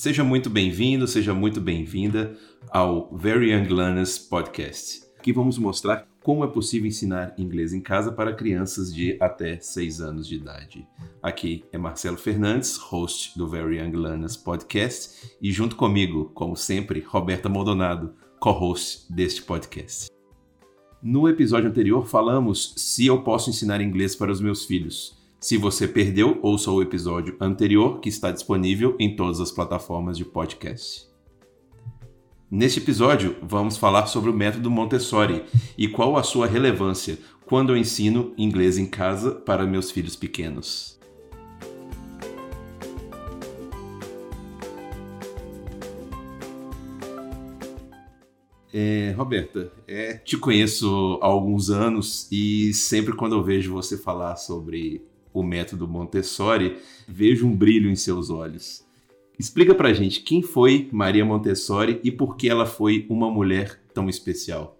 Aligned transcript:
Seja 0.00 0.24
muito 0.24 0.48
bem-vindo, 0.48 1.06
seja 1.06 1.34
muito 1.34 1.60
bem-vinda 1.60 2.34
ao 2.70 3.14
Very 3.14 3.52
Young 3.52 3.68
Learners 3.68 4.18
Podcast. 4.18 5.02
Aqui 5.18 5.30
vamos 5.30 5.58
mostrar 5.58 6.08
como 6.22 6.42
é 6.42 6.46
possível 6.46 6.88
ensinar 6.88 7.34
inglês 7.36 7.74
em 7.74 7.82
casa 7.82 8.10
para 8.10 8.32
crianças 8.32 8.94
de 8.94 9.18
até 9.20 9.60
6 9.60 10.00
anos 10.00 10.26
de 10.26 10.36
idade. 10.36 10.88
Aqui 11.22 11.66
é 11.70 11.76
Marcelo 11.76 12.16
Fernandes, 12.16 12.78
host 12.78 13.36
do 13.36 13.46
Very 13.46 13.76
Young 13.76 13.94
Learners 13.94 14.38
Podcast, 14.38 15.36
e 15.38 15.52
junto 15.52 15.76
comigo, 15.76 16.30
como 16.32 16.56
sempre, 16.56 17.04
Roberta 17.06 17.50
Maldonado, 17.50 18.14
co-host 18.40 19.04
deste 19.12 19.42
podcast. 19.42 20.08
No 21.02 21.28
episódio 21.28 21.68
anterior 21.68 22.06
falamos 22.06 22.72
se 22.74 23.04
eu 23.04 23.22
posso 23.22 23.50
ensinar 23.50 23.82
inglês 23.82 24.16
para 24.16 24.32
os 24.32 24.40
meus 24.40 24.64
filhos. 24.64 25.19
Se 25.42 25.56
você 25.56 25.88
perdeu, 25.88 26.38
ouça 26.42 26.70
o 26.70 26.82
episódio 26.82 27.34
anterior 27.40 27.98
que 27.98 28.10
está 28.10 28.30
disponível 28.30 28.94
em 29.00 29.16
todas 29.16 29.40
as 29.40 29.50
plataformas 29.50 30.18
de 30.18 30.22
podcast. 30.22 31.08
Neste 32.50 32.78
episódio, 32.78 33.34
vamos 33.42 33.78
falar 33.78 34.06
sobre 34.06 34.28
o 34.28 34.34
método 34.34 34.70
Montessori 34.70 35.42
e 35.78 35.88
qual 35.88 36.18
a 36.18 36.22
sua 36.22 36.46
relevância 36.46 37.18
quando 37.46 37.72
eu 37.72 37.76
ensino 37.78 38.34
inglês 38.36 38.76
em 38.76 38.84
casa 38.84 39.30
para 39.30 39.66
meus 39.66 39.90
filhos 39.90 40.14
pequenos. 40.14 41.00
É, 48.74 49.14
Roberta, 49.16 49.72
é, 49.88 50.18
te 50.18 50.36
conheço 50.36 51.18
há 51.22 51.26
alguns 51.26 51.70
anos 51.70 52.28
e 52.30 52.74
sempre 52.74 53.16
quando 53.16 53.34
eu 53.34 53.42
vejo 53.42 53.72
você 53.72 53.96
falar 53.96 54.36
sobre 54.36 55.08
o 55.32 55.42
método 55.42 55.86
Montessori, 55.88 56.78
vejo 57.06 57.46
um 57.46 57.56
brilho 57.56 57.90
em 57.90 57.96
seus 57.96 58.30
olhos. 58.30 58.86
Explica 59.38 59.74
pra 59.74 59.92
gente 59.92 60.22
quem 60.22 60.42
foi 60.42 60.88
Maria 60.92 61.24
Montessori 61.24 62.00
e 62.04 62.10
por 62.10 62.36
que 62.36 62.48
ela 62.48 62.66
foi 62.66 63.06
uma 63.08 63.30
mulher 63.30 63.80
tão 63.94 64.08
especial. 64.08 64.76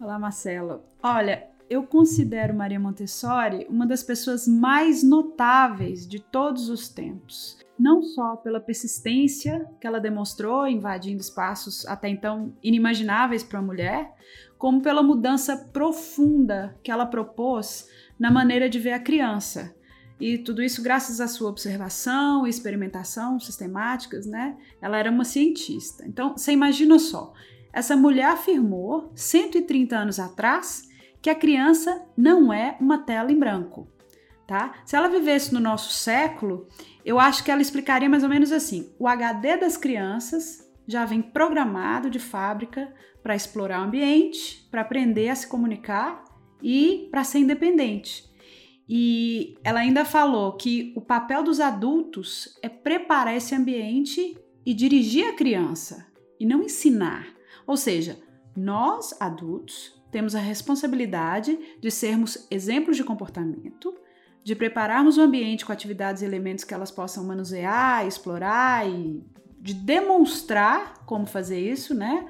Olá, 0.00 0.18
Marcelo. 0.18 0.80
Olha, 1.02 1.46
eu 1.68 1.84
considero 1.84 2.52
Maria 2.52 2.80
Montessori 2.80 3.64
uma 3.70 3.86
das 3.86 4.02
pessoas 4.02 4.48
mais 4.48 5.04
notáveis 5.04 6.08
de 6.08 6.18
todos 6.18 6.68
os 6.68 6.88
tempos. 6.88 7.56
Não 7.78 8.02
só 8.02 8.34
pela 8.34 8.58
persistência 8.58 9.64
que 9.80 9.86
ela 9.86 10.00
demonstrou 10.00 10.66
invadindo 10.66 11.20
espaços 11.20 11.86
até 11.86 12.08
então 12.08 12.52
inimagináveis 12.62 13.44
para 13.44 13.60
a 13.60 13.62
mulher, 13.62 14.12
como 14.58 14.82
pela 14.82 15.02
mudança 15.02 15.56
profunda 15.72 16.76
que 16.82 16.90
ela 16.90 17.06
propôs 17.06 17.88
na 18.18 18.30
maneira 18.30 18.68
de 18.68 18.78
ver 18.78 18.92
a 18.92 18.98
criança, 18.98 19.74
e 20.20 20.36
tudo 20.36 20.62
isso 20.62 20.82
graças 20.82 21.20
à 21.20 21.26
sua 21.26 21.48
observação 21.48 22.46
e 22.46 22.50
experimentação 22.50 23.40
sistemáticas, 23.40 24.26
né? 24.26 24.56
Ela 24.80 24.98
era 24.98 25.10
uma 25.10 25.24
cientista. 25.24 26.04
Então, 26.06 26.36
você 26.36 26.52
imagina 26.52 26.98
só, 26.98 27.32
essa 27.72 27.96
mulher 27.96 28.26
afirmou 28.26 29.10
130 29.14 29.96
anos 29.96 30.20
atrás 30.20 30.88
que 31.22 31.30
a 31.30 31.34
criança 31.34 32.04
não 32.16 32.52
é 32.52 32.76
uma 32.80 32.98
tela 32.98 33.32
em 33.32 33.38
branco, 33.38 33.88
tá? 34.46 34.74
Se 34.84 34.94
ela 34.94 35.08
vivesse 35.08 35.54
no 35.54 35.60
nosso 35.60 35.92
século, 35.92 36.68
eu 37.04 37.18
acho 37.18 37.42
que 37.42 37.50
ela 37.50 37.62
explicaria 37.62 38.08
mais 38.08 38.22
ou 38.22 38.28
menos 38.28 38.52
assim: 38.52 38.92
o 38.98 39.08
HD 39.08 39.56
das 39.56 39.76
crianças 39.76 40.70
já 40.86 41.04
vem 41.04 41.22
programado 41.22 42.10
de 42.10 42.18
fábrica 42.18 42.92
para 43.22 43.36
explorar 43.36 43.80
o 43.80 43.84
ambiente, 43.84 44.66
para 44.70 44.80
aprender 44.80 45.28
a 45.28 45.34
se 45.34 45.46
comunicar 45.46 46.24
e 46.62 47.08
para 47.10 47.24
ser 47.24 47.38
independente. 47.38 48.29
E 48.92 49.56
ela 49.62 49.78
ainda 49.78 50.04
falou 50.04 50.54
que 50.54 50.92
o 50.96 51.00
papel 51.00 51.44
dos 51.44 51.60
adultos 51.60 52.58
é 52.60 52.68
preparar 52.68 53.36
esse 53.36 53.54
ambiente 53.54 54.36
e 54.66 54.74
dirigir 54.74 55.28
a 55.28 55.32
criança, 55.32 56.08
e 56.40 56.44
não 56.44 56.64
ensinar. 56.64 57.28
Ou 57.64 57.76
seja, 57.76 58.18
nós, 58.56 59.14
adultos, 59.20 59.94
temos 60.10 60.34
a 60.34 60.40
responsabilidade 60.40 61.56
de 61.80 61.88
sermos 61.88 62.48
exemplos 62.50 62.96
de 62.96 63.04
comportamento, 63.04 63.96
de 64.42 64.56
prepararmos 64.56 65.18
o 65.18 65.20
ambiente 65.20 65.64
com 65.64 65.70
atividades 65.70 66.22
e 66.22 66.24
elementos 66.24 66.64
que 66.64 66.74
elas 66.74 66.90
possam 66.90 67.22
manusear, 67.22 68.04
explorar 68.04 68.90
e 68.90 69.24
de 69.60 69.72
demonstrar 69.72 71.04
como 71.06 71.26
fazer 71.26 71.60
isso, 71.60 71.94
né? 71.94 72.28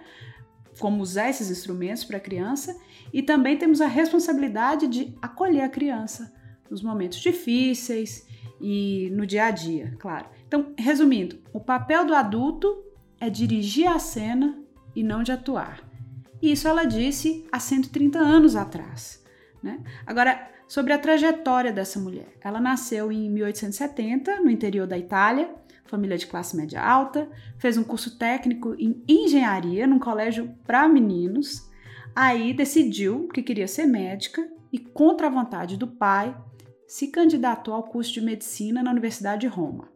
Como 0.79 1.03
usar 1.03 1.31
esses 1.31 1.51
instrumentos 1.51 2.05
para 2.05 2.19
a 2.19 2.21
criança, 2.21 2.79
e 3.15 3.23
também 3.23 3.57
temos 3.57 3.81
a 3.81 3.87
responsabilidade 3.87 4.87
de 4.89 5.17
acolher 5.23 5.63
a 5.63 5.69
criança, 5.71 6.39
nos 6.71 6.83
momentos 6.83 7.19
difíceis 7.19 8.27
e 8.61 9.11
no 9.13 9.27
dia 9.27 9.47
a 9.47 9.51
dia, 9.51 9.97
claro. 9.99 10.27
Então, 10.47 10.73
resumindo, 10.79 11.39
o 11.53 11.61
papel 11.61 12.05
do 12.05 12.15
adulto 12.15 12.85
é 13.21 13.29
dirigir 13.29 13.89
a 13.89 13.99
cena 13.99 14.59
e 14.95 15.03
não 15.03 15.23
de 15.23 15.33
atuar. 15.33 15.83
Isso 16.41 16.67
ela 16.67 16.85
disse 16.85 17.47
há 17.53 17.59
130 17.59 18.19
anos 18.19 18.57
atrás. 18.57 19.23
Né? 19.63 19.83
Agora, 20.07 20.51
sobre 20.67 20.93
a 20.93 20.99
trajetória 20.99 21.73
dessa 21.73 21.99
mulher. 21.99 22.33
Ela 22.41 22.61
nasceu 22.61 23.11
em 23.11 23.29
1870, 23.29 24.41
no 24.41 24.49
interior 24.49 24.87
da 24.87 24.97
Itália, 24.97 25.53
família 25.85 26.17
de 26.17 26.29
classe 26.29 26.57
média 26.57 26.81
alta, 26.81 27.29
fez 27.59 27.77
um 27.77 27.83
curso 27.83 28.17
técnico 28.17 28.77
em 28.79 29.03
engenharia 29.09 29.87
num 29.87 29.99
colégio 29.99 30.55
para 30.65 30.89
meninos. 30.89 31.69
Aí 32.15 32.55
decidiu 32.55 33.27
que 33.29 33.43
queria 33.43 33.67
ser 33.67 33.87
médica 33.87 34.49
e, 34.73 34.79
contra 34.79 35.27
a 35.27 35.31
vontade 35.31 35.77
do 35.77 35.89
pai, 35.89 36.37
se 36.91 37.07
candidatou 37.07 37.73
ao 37.73 37.85
curso 37.85 38.13
de 38.13 38.21
medicina 38.21 38.83
na 38.83 38.91
Universidade 38.91 39.43
de 39.43 39.47
Roma. 39.47 39.89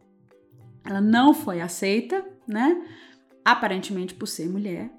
Ela 0.81 1.01
não 1.01 1.33
foi 1.33 1.59
aceita, 1.59 2.25
né? 2.47 2.87
Aparentemente 3.43 4.15
por 4.15 4.27
ser 4.27 4.47
mulher. 4.47 4.89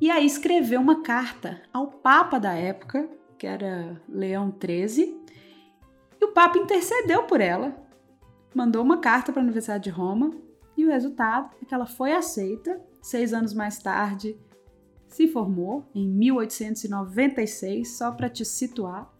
E 0.00 0.10
aí 0.10 0.24
escreveu 0.24 0.80
uma 0.80 1.02
carta 1.02 1.60
ao 1.70 1.88
Papa 1.88 2.40
da 2.40 2.54
época, 2.54 3.06
que 3.36 3.46
era 3.46 4.00
Leão 4.08 4.50
XIII, 4.50 5.14
e 6.18 6.24
o 6.24 6.32
Papa 6.32 6.56
intercedeu 6.56 7.24
por 7.24 7.42
ela, 7.42 7.76
mandou 8.54 8.82
uma 8.82 8.96
carta 8.96 9.30
para 9.30 9.42
a 9.42 9.44
Universidade 9.44 9.84
de 9.84 9.90
Roma, 9.90 10.30
e 10.74 10.86
o 10.86 10.90
resultado 10.90 11.54
é 11.60 11.66
que 11.66 11.74
ela 11.74 11.84
foi 11.84 12.12
aceita. 12.12 12.80
Seis 13.02 13.34
anos 13.34 13.52
mais 13.52 13.78
tarde, 13.78 14.40
se 15.06 15.28
formou 15.28 15.84
em 15.94 16.08
1896, 16.08 17.94
só 17.94 18.10
para 18.10 18.30
te 18.30 18.42
situar, 18.42 19.12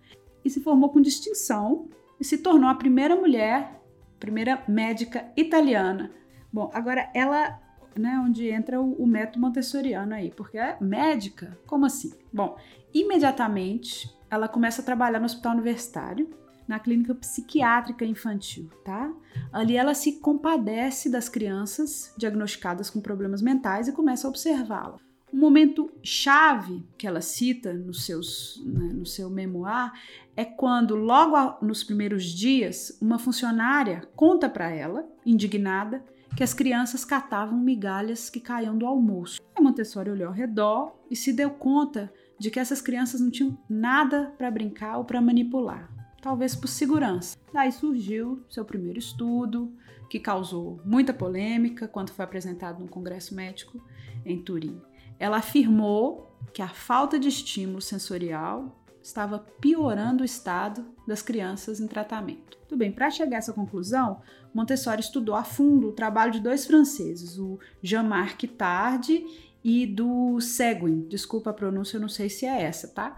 e 0.42 0.48
se 0.48 0.62
formou 0.62 0.88
com 0.88 1.02
distinção 1.02 1.90
e 2.20 2.24
se 2.24 2.38
tornou 2.38 2.68
a 2.68 2.74
primeira 2.74 3.14
mulher, 3.14 3.80
primeira 4.18 4.62
médica 4.66 5.26
italiana. 5.36 6.10
Bom, 6.52 6.70
agora 6.72 7.10
ela, 7.14 7.60
né, 7.96 8.18
onde 8.24 8.48
entra 8.48 8.80
o, 8.80 8.94
o 8.94 9.06
método 9.06 9.40
montessoriano 9.40 10.14
aí, 10.14 10.30
porque 10.30 10.58
é 10.58 10.76
médica, 10.80 11.56
como 11.66 11.86
assim? 11.86 12.12
Bom, 12.32 12.56
imediatamente 12.92 14.10
ela 14.30 14.48
começa 14.48 14.82
a 14.82 14.84
trabalhar 14.84 15.18
no 15.18 15.26
hospital 15.26 15.52
universitário, 15.52 16.28
na 16.66 16.80
clínica 16.80 17.14
psiquiátrica 17.14 18.04
infantil, 18.04 18.68
tá? 18.84 19.12
Ali 19.52 19.76
ela 19.76 19.94
se 19.94 20.18
compadece 20.18 21.08
das 21.08 21.28
crianças 21.28 22.12
diagnosticadas 22.18 22.90
com 22.90 23.00
problemas 23.00 23.40
mentais 23.40 23.86
e 23.86 23.92
começa 23.92 24.26
a 24.26 24.30
observá-las. 24.30 25.05
Um 25.32 25.38
momento 25.38 25.92
chave 26.02 26.86
que 26.96 27.06
ela 27.06 27.20
cita 27.20 27.72
nos 27.72 28.04
seus, 28.04 28.62
né, 28.64 28.92
no 28.92 29.04
seu 29.04 29.28
memoir 29.28 29.92
é 30.36 30.44
quando, 30.44 30.94
logo 30.94 31.34
a, 31.34 31.58
nos 31.60 31.82
primeiros 31.82 32.24
dias, 32.24 32.96
uma 33.00 33.18
funcionária 33.18 34.08
conta 34.14 34.48
para 34.48 34.70
ela, 34.70 35.08
indignada, 35.24 36.04
que 36.36 36.44
as 36.44 36.54
crianças 36.54 37.04
catavam 37.04 37.58
migalhas 37.58 38.30
que 38.30 38.40
caíam 38.40 38.76
do 38.76 38.86
almoço. 38.86 39.40
A 39.54 39.60
Montessori 39.60 40.10
olhou 40.10 40.28
ao 40.28 40.34
redor 40.34 40.94
e 41.10 41.16
se 41.16 41.32
deu 41.32 41.50
conta 41.50 42.12
de 42.38 42.50
que 42.50 42.60
essas 42.60 42.80
crianças 42.80 43.20
não 43.20 43.30
tinham 43.30 43.56
nada 43.68 44.32
para 44.36 44.50
brincar 44.50 44.98
ou 44.98 45.04
para 45.04 45.20
manipular, 45.20 45.90
talvez 46.20 46.54
por 46.54 46.68
segurança. 46.68 47.36
Daí 47.52 47.72
surgiu 47.72 48.44
seu 48.48 48.64
primeiro 48.64 48.98
estudo, 48.98 49.72
que 50.08 50.20
causou 50.20 50.80
muita 50.84 51.12
polêmica 51.12 51.88
quando 51.88 52.10
foi 52.10 52.24
apresentado 52.24 52.80
no 52.80 52.88
Congresso 52.88 53.34
Médico 53.34 53.82
em 54.24 54.40
Turim. 54.40 54.80
Ela 55.18 55.38
afirmou 55.38 56.30
que 56.52 56.62
a 56.62 56.68
falta 56.68 57.18
de 57.18 57.28
estímulo 57.28 57.80
sensorial 57.80 58.74
estava 59.02 59.38
piorando 59.60 60.22
o 60.22 60.26
estado 60.26 60.84
das 61.06 61.22
crianças 61.22 61.78
em 61.80 61.86
tratamento. 61.86 62.58
Tudo 62.68 62.78
bem, 62.78 62.90
para 62.90 63.10
chegar 63.10 63.36
a 63.36 63.38
essa 63.38 63.52
conclusão, 63.52 64.20
Montessori 64.52 65.00
estudou 65.00 65.34
a 65.34 65.44
fundo 65.44 65.88
o 65.88 65.92
trabalho 65.92 66.32
de 66.32 66.40
dois 66.40 66.66
franceses, 66.66 67.38
o 67.38 67.58
Jean-Marc 67.80 68.42
Tardy 68.56 69.24
e 69.62 69.86
do 69.86 70.40
Seguin. 70.40 71.06
Desculpa 71.08 71.50
a 71.50 71.54
pronúncia, 71.54 71.96
eu 71.96 72.00
não 72.00 72.08
sei 72.08 72.28
se 72.28 72.46
é 72.46 72.62
essa, 72.62 72.88
tá? 72.88 73.16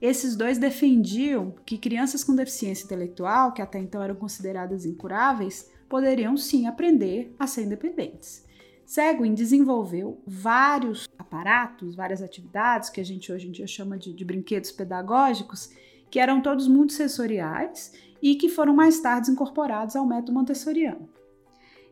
Esses 0.00 0.36
dois 0.36 0.58
defendiam 0.58 1.54
que 1.64 1.76
crianças 1.76 2.24
com 2.24 2.34
deficiência 2.34 2.84
intelectual, 2.84 3.52
que 3.52 3.62
até 3.62 3.78
então 3.78 4.02
eram 4.02 4.14
consideradas 4.14 4.84
incuráveis, 4.84 5.70
poderiam 5.88 6.36
sim 6.36 6.66
aprender 6.66 7.34
a 7.38 7.46
ser 7.46 7.64
independentes. 7.64 8.44
Seguin 8.88 9.34
desenvolveu 9.34 10.22
vários 10.26 11.06
aparatos, 11.18 11.94
várias 11.94 12.22
atividades 12.22 12.88
que 12.88 13.02
a 13.02 13.04
gente 13.04 13.30
hoje 13.30 13.46
em 13.46 13.52
dia 13.52 13.66
chama 13.66 13.98
de, 13.98 14.14
de 14.14 14.24
brinquedos 14.24 14.72
pedagógicos, 14.72 15.68
que 16.10 16.18
eram 16.18 16.40
todos 16.40 16.66
muito 16.66 16.94
sensoriais 16.94 17.92
e 18.22 18.34
que 18.36 18.48
foram 18.48 18.74
mais 18.74 18.98
tarde 18.98 19.30
incorporados 19.30 19.94
ao 19.94 20.06
método 20.06 20.32
montessoriano. 20.32 21.06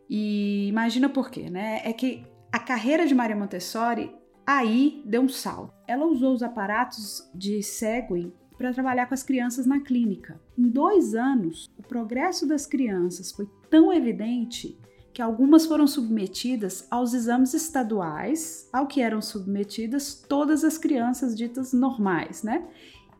E 0.09 0.69
imagina 0.69 1.07
por 1.07 1.31
quê, 1.31 1.51
né? 1.51 1.83
É 1.85 1.93
que 1.93 2.25
a 2.51 2.59
carreira 2.59 3.07
de 3.07 3.15
Maria 3.15 3.37
Montessori 3.37 4.11
aí 4.47 5.03
deu 5.05 5.21
um 5.21 5.29
salto. 5.29 5.75
Ela 5.87 6.07
usou 6.07 6.33
os 6.33 6.43
aparatos 6.43 7.31
de 7.35 7.63
Seguin 7.63 8.33
para 8.57 8.73
trabalhar 8.73 9.05
com 9.05 9.13
as 9.13 9.23
crianças 9.23 9.67
na 9.67 9.81
clínica. 9.81 10.41
Em 10.57 10.67
dois 10.67 11.15
anos, 11.15 11.69
o 11.77 11.83
progresso 11.83 12.47
das 12.47 12.65
crianças 12.65 13.33
foi 13.33 13.47
tão 13.69 13.93
evidente 13.93 14.79
que 15.17 15.23
algumas 15.23 15.65
foram 15.65 15.87
submetidas 15.87 16.87
aos 16.91 17.15
exames 17.15 17.55
estaduais, 17.55 18.69
ao 18.71 18.87
que 18.87 19.01
eram 19.01 19.23
submetidas 19.23 20.23
todas 20.29 20.63
as 20.63 20.77
crianças 20.77 21.35
ditas 21.35 21.73
normais, 21.73 22.43
né? 22.43 22.69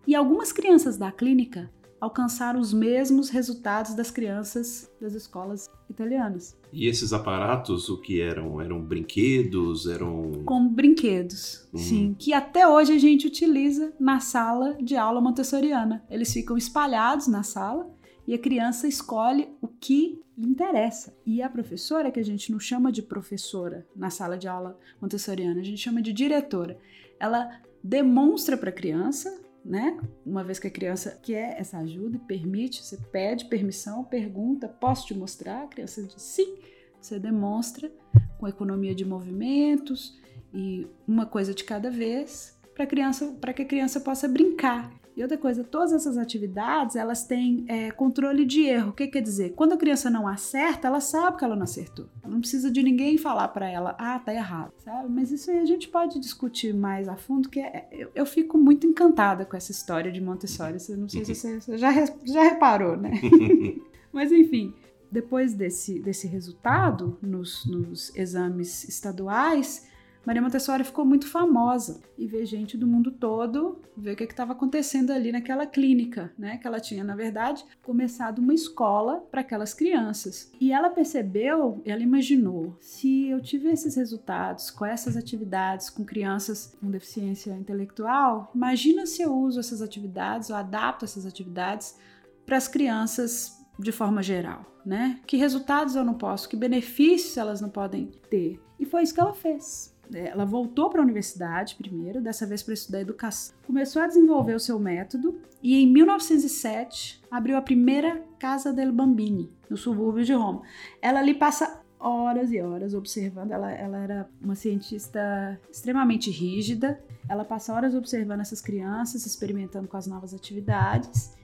E 0.07 0.15
algumas 0.15 0.53
crianças 0.53 0.99
da 0.99 1.11
clínica 1.11 1.73
alcançaram 1.99 2.61
os 2.61 2.75
mesmos 2.75 3.31
resultados 3.31 3.95
das 3.95 4.11
crianças 4.11 4.93
das 5.01 5.15
escolas 5.15 5.71
italianas. 5.89 6.55
E 6.71 6.87
esses 6.87 7.15
aparatos, 7.15 7.89
o 7.89 7.99
que 7.99 8.21
eram? 8.21 8.61
Eram 8.61 8.79
brinquedos? 8.79 9.87
Eram. 9.87 10.43
Como 10.45 10.69
brinquedos, 10.69 11.67
uhum. 11.73 11.79
sim. 11.79 12.17
Que 12.19 12.35
até 12.35 12.69
hoje 12.69 12.93
a 12.93 12.99
gente 12.99 13.27
utiliza 13.27 13.95
na 13.99 14.21
sala 14.21 14.77
de 14.83 14.97
aula 14.97 15.23
montessoriana. 15.23 16.05
Eles 16.11 16.31
ficam 16.31 16.59
espalhados 16.59 17.27
na 17.27 17.43
sala 17.43 17.91
e 18.27 18.35
a 18.35 18.39
criança 18.39 18.89
escolhe 18.89 19.49
o 19.61 19.69
que 19.69 20.21
lhe 20.37 20.49
interessa. 20.49 21.17
E 21.25 21.41
a 21.43 21.49
professora, 21.49 22.11
que 22.11 22.21
a 22.21 22.25
gente 22.25 22.51
não 22.51 22.59
chama 22.59 22.91
de 22.91 23.03
professora 23.03 23.87
na 23.95 24.11
sala 24.11 24.37
de 24.37 24.49
aula 24.49 24.79
montessoriana, 25.01 25.61
a 25.61 25.65
gente 25.65 25.79
chama 25.79 26.03
de 26.03 26.13
diretora. 26.13 26.79
Ela 27.19 27.61
demonstra 27.83 28.57
para 28.57 28.71
a 28.71 28.73
criança 28.73 29.47
né? 29.67 29.99
Uma 30.25 30.45
vez 30.45 30.59
que 30.59 30.69
a 30.69 30.71
criança 30.71 31.19
quer 31.21 31.61
essa 31.61 31.79
ajuda 31.79 32.21
permite, 32.21 32.85
você 32.85 32.97
pede 33.11 33.47
permissão, 33.47 34.05
pergunta, 34.05 34.69
posso 34.69 35.07
te 35.07 35.15
mostrar? 35.15 35.65
A 35.65 35.67
criança 35.67 36.03
diz 36.03 36.23
sim. 36.23 36.57
Você 37.01 37.19
demonstra 37.19 37.91
com 38.39 38.47
economia 38.47 38.95
de 38.95 39.05
movimentos 39.05 40.19
e 40.55 40.87
uma 41.07 41.27
coisa 41.27 41.53
de 41.53 41.65
cada 41.65 41.91
vez 41.91 42.57
para 42.75 42.87
criança, 42.87 43.37
para 43.41 43.53
que 43.53 43.63
a 43.63 43.67
criança 43.67 44.01
possa 44.01 44.29
brincar. 44.29 44.93
E 45.17 45.23
outra 45.23 45.39
coisa, 45.39 45.65
todas 45.65 45.95
essas 45.95 46.19
atividades 46.19 46.95
elas 46.95 47.25
têm 47.25 47.65
é, 47.69 47.91
controle 47.91 48.45
de 48.45 48.65
erro. 48.65 48.91
O 48.91 48.93
que 48.93 49.07
quer 49.07 49.23
dizer? 49.23 49.55
Quando 49.55 49.73
a 49.73 49.77
criança 49.79 50.11
não 50.11 50.29
acerta, 50.29 50.89
ela 50.89 51.01
sabe 51.01 51.39
que 51.39 51.45
ela 51.45 51.57
não 51.57 51.63
acertou. 51.63 52.07
Ela 52.23 52.35
não 52.35 52.41
precisa 52.41 52.71
de 52.71 52.83
ninguém 52.83 53.17
falar 53.17 53.49
para 53.49 53.67
ela, 53.67 53.97
ah, 53.99 54.19
tá 54.19 54.35
errado, 54.35 54.73
sabe? 54.85 55.09
Mas 55.09 55.31
isso 55.31 55.51
aí 55.51 55.59
a 55.59 55.65
gente 55.65 55.89
pode 55.89 56.21
discutir 56.21 56.75
mais 56.75 57.09
a 57.09 57.17
fundo, 57.17 57.49
que 57.49 57.59
é, 57.59 57.89
eu, 57.91 58.11
eu, 58.15 58.27
fico 58.27 58.59
muito 58.59 58.87
encantada 58.87 59.47
com 59.47 59.57
essa 59.57 59.71
história 59.71 60.13
de 60.13 60.21
Montessori. 60.21 60.77
Eu 60.87 60.99
não 60.99 61.09
sei 61.09 61.25
se 61.25 61.35
você, 61.35 61.61
você 61.63 61.79
já, 61.79 61.93
já 62.23 62.43
reparou, 62.43 62.95
né? 62.95 63.13
Mas 64.13 64.31
enfim, 64.31 64.75
depois 65.11 65.55
desse, 65.55 65.99
desse 65.99 66.27
resultado 66.27 67.17
nos, 67.23 67.65
nos 67.65 68.15
exames 68.15 68.85
estaduais, 68.87 69.89
Maria 70.27 70.43
Montessori 70.43 70.83
ficou 70.83 71.05
muito 71.05 71.29
famosa 71.29 72.03
e 72.19 72.27
ver 72.27 72.45
gente 72.47 72.77
do 72.77 72.85
mundo 72.85 73.13
todo 73.13 73.81
ver 73.97 74.15
o 74.15 74.17
que 74.17 74.25
estava 74.25 74.55
acontecendo 74.55 75.13
ali 75.13 75.31
naquela 75.31 75.65
clínica, 75.67 76.33
né? 76.37 76.59
Que 76.59 76.67
ela 76.67 76.81
tinha, 76.81 77.05
na 77.05 77.15
verdade, 77.15 77.65
começado 77.81 78.41
uma 78.41 78.53
escola 78.53 79.21
para 79.31 79.43
aquelas 79.43 79.73
crianças. 79.73 80.51
E 80.61 80.73
ela 80.73 80.91
percebeu, 80.91 81.81
ela 81.85 82.03
imaginou, 82.03 82.77
se 82.81 83.29
eu 83.29 83.41
tive 83.41 83.69
esses 83.69 83.95
resultados 83.95 84.69
com 84.69 84.85
essas 84.85 85.17
atividades 85.17 85.89
com 85.89 86.05
crianças 86.05 86.77
com 86.81 86.91
deficiência 86.91 87.53
intelectual, 87.53 88.51
imagina 88.53 89.07
se 89.07 89.23
eu 89.23 89.33
uso 89.33 89.61
essas 89.61 89.81
atividades, 89.81 90.51
ou 90.51 90.57
adapto 90.57 91.05
essas 91.05 91.25
atividades 91.25 91.97
para 92.45 92.57
as 92.57 92.67
crianças 92.67 93.65
de 93.79 93.93
forma 93.93 94.25
geral, 94.25 94.65
né? 94.85 95.21
Que 95.25 95.37
resultados 95.37 95.95
eu 95.95 96.05
não 96.05 96.15
posso, 96.15 96.49
que 96.49 96.57
benefícios 96.57 97.37
elas 97.37 97.61
não 97.61 97.69
podem 97.69 98.11
ter. 98.29 98.61
E 98.79 98.85
foi 98.85 99.03
isso 99.03 99.15
que 99.15 99.21
ela 99.21 99.33
fez. 99.33 99.96
É, 100.15 100.29
ela 100.29 100.45
voltou 100.45 100.91
para 100.91 101.01
a 101.01 101.05
universidade 101.05 101.75
primeiro, 101.77 102.21
dessa 102.21 102.47
vez 102.47 102.63
para 102.63 102.75
estudar 102.75 103.01
educação. 103.01 103.57
Começou 103.67 104.03
a 104.03 104.07
desenvolver 104.07 104.55
o 104.55 104.61
seu 104.61 104.79
método 104.79 105.41
e 105.63 105.75
em 105.77 105.87
1907 105.93 107.23
abriu 107.31 107.57
a 107.57 107.63
primeira 107.63 108.23
Casa 108.39 108.73
del 108.73 108.93
Bambini, 108.93 109.51
no 109.69 109.77
subúrbio 109.77 110.25
de 110.25 110.33
Roma. 110.33 110.63
Ela 111.01 111.21
ali 111.21 111.35
passa 111.35 111.83
horas 111.99 112.53
e 112.53 112.61
horas 112.61 112.95
observando. 112.95 113.51
Ela, 113.51 113.73
ela 113.73 113.99
era 113.99 114.31
uma 114.41 114.55
cientista 114.55 115.59
extremamente 115.71 116.31
rígida. 116.31 117.03
Ela 117.29 117.45
passa 117.45 117.73
horas 117.73 117.95
observando 117.95 118.41
essas 118.41 118.61
crianças, 118.61 119.27
experimentando 119.27 119.89
com 119.89 119.97
as 119.97 120.07
novas 120.07 120.33
atividades. 120.35 121.35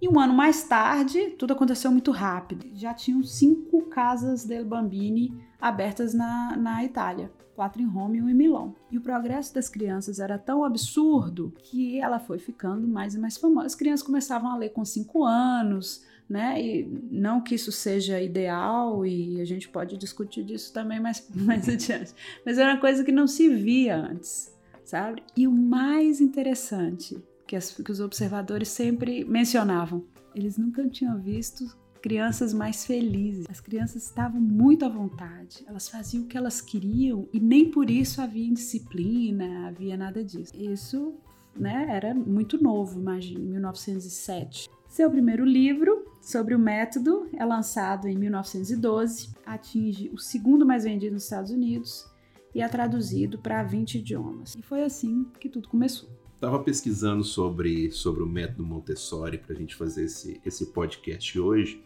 E 0.00 0.08
um 0.08 0.18
ano 0.18 0.34
mais 0.34 0.64
tarde, 0.64 1.30
tudo 1.38 1.52
aconteceu 1.52 1.92
muito 1.92 2.10
rápido. 2.10 2.66
Já 2.74 2.92
tinham 2.92 3.22
cinco 3.22 3.82
casas 3.82 4.44
del 4.44 4.64
Bambini 4.64 5.40
abertas 5.60 6.12
na, 6.12 6.56
na 6.56 6.82
Itália 6.82 7.30
quatro 7.54 7.80
em 7.82 7.86
Roma 7.86 8.16
e 8.16 8.22
um 8.22 8.28
em 8.28 8.34
Milão. 8.34 8.74
E 8.90 8.98
o 8.98 9.00
progresso 9.00 9.54
das 9.54 9.68
crianças 9.68 10.18
era 10.18 10.38
tão 10.38 10.64
absurdo 10.64 11.52
que 11.62 11.98
ela 11.98 12.18
foi 12.18 12.38
ficando 12.38 12.86
mais 12.86 13.14
e 13.14 13.18
mais 13.18 13.36
famosa. 13.36 13.66
As 13.66 13.74
crianças 13.74 14.04
começavam 14.04 14.50
a 14.50 14.56
ler 14.56 14.70
com 14.70 14.84
cinco 14.84 15.24
anos, 15.24 16.04
né? 16.28 16.60
E 16.60 16.84
não 17.10 17.40
que 17.40 17.54
isso 17.54 17.70
seja 17.70 18.20
ideal 18.20 19.04
e 19.04 19.40
a 19.40 19.44
gente 19.44 19.68
pode 19.68 19.96
discutir 19.96 20.42
disso 20.42 20.72
também 20.72 21.00
mais, 21.00 21.28
mais 21.34 21.68
adiante. 21.68 22.14
Mas 22.44 22.58
era 22.58 22.72
uma 22.72 22.80
coisa 22.80 23.04
que 23.04 23.12
não 23.12 23.26
se 23.26 23.48
via 23.48 23.96
antes, 23.96 24.52
sabe? 24.84 25.22
E 25.36 25.46
o 25.46 25.52
mais 25.52 26.20
interessante 26.20 27.22
que, 27.46 27.54
as, 27.54 27.70
que 27.70 27.92
os 27.92 28.00
observadores 28.00 28.68
sempre 28.68 29.24
mencionavam, 29.24 30.04
eles 30.34 30.56
nunca 30.56 30.88
tinham 30.88 31.20
visto 31.20 31.81
crianças 32.02 32.52
mais 32.52 32.84
felizes. 32.84 33.46
As 33.48 33.60
crianças 33.60 34.04
estavam 34.04 34.40
muito 34.40 34.84
à 34.84 34.88
vontade, 34.88 35.64
elas 35.66 35.88
faziam 35.88 36.24
o 36.24 36.26
que 36.26 36.36
elas 36.36 36.60
queriam 36.60 37.28
e 37.32 37.38
nem 37.38 37.70
por 37.70 37.88
isso 37.88 38.20
havia 38.20 38.46
indisciplina, 38.46 39.68
havia 39.68 39.96
nada 39.96 40.22
disso. 40.22 40.52
Isso 40.54 41.14
né, 41.56 41.86
era 41.88 42.12
muito 42.12 42.62
novo, 42.62 42.98
imagine, 42.98 43.40
1907. 43.40 44.68
Seu 44.88 45.10
primeiro 45.10 45.44
livro, 45.44 46.04
sobre 46.20 46.54
o 46.54 46.58
método, 46.58 47.28
é 47.34 47.44
lançado 47.44 48.08
em 48.08 48.16
1912, 48.18 49.30
atinge 49.46 50.10
o 50.12 50.18
segundo 50.18 50.66
mais 50.66 50.84
vendido 50.84 51.14
nos 51.14 51.24
Estados 51.24 51.50
Unidos 51.50 52.06
e 52.54 52.60
é 52.60 52.68
traduzido 52.68 53.38
para 53.38 53.62
20 53.62 53.98
idiomas. 53.98 54.54
E 54.54 54.60
foi 54.60 54.82
assim 54.82 55.24
que 55.40 55.48
tudo 55.48 55.68
começou. 55.68 56.10
Estava 56.42 56.58
pesquisando 56.58 57.22
sobre, 57.22 57.92
sobre 57.92 58.20
o 58.20 58.26
método 58.26 58.64
Montessori 58.64 59.38
para 59.38 59.54
a 59.54 59.56
gente 59.56 59.76
fazer 59.76 60.06
esse, 60.06 60.40
esse 60.44 60.66
podcast 60.72 61.38
hoje 61.38 61.80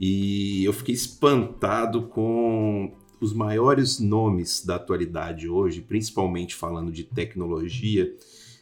e 0.00 0.64
eu 0.64 0.72
fiquei 0.72 0.94
espantado 0.94 2.04
com 2.04 2.90
os 3.20 3.34
maiores 3.34 4.00
nomes 4.00 4.64
da 4.64 4.76
atualidade 4.76 5.46
hoje, 5.46 5.82
principalmente 5.82 6.54
falando 6.54 6.90
de 6.90 7.04
tecnologia. 7.04 8.10